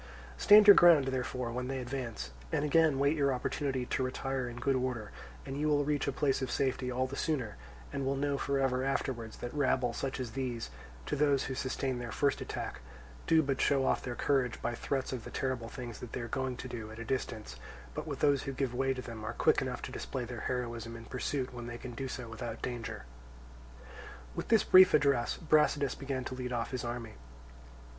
[0.35, 4.55] Stand your ground therefore when they advance, and again wait your opportunity to retire in
[4.57, 5.11] good order,
[5.45, 7.55] and you will reach a place of safety all the sooner,
[7.93, 10.71] and will know for ever afterwards that rabble such as these,
[11.05, 12.79] to those who sustain their first attack,
[13.27, 16.27] do but show off their courage by threats of the terrible things that they are
[16.27, 17.57] going to do, at a distance,
[17.93, 20.95] but with those who give way to them are quick enough to display their heroism
[20.95, 23.05] in pursuit when they can do so without danger."
[24.33, 27.13] With this brief address Brasidas began to lead off his army.